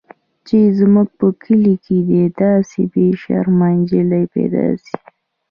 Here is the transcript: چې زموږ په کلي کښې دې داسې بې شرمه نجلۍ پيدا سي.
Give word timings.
چې 0.47 0.57
زموږ 0.79 1.07
په 1.19 1.27
کلي 1.43 1.75
کښې 1.83 1.99
دې 2.09 2.23
داسې 2.41 2.81
بې 2.91 3.07
شرمه 3.21 3.67
نجلۍ 3.77 4.25
پيدا 4.33 4.65
سي. 4.83 4.95